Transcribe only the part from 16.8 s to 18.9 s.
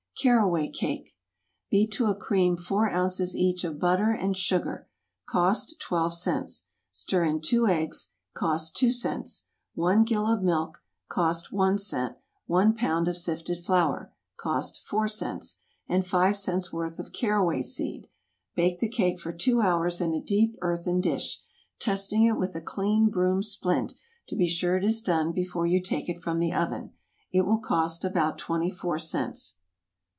of caraway seed; bake the